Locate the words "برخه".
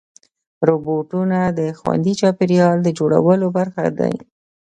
3.57-3.85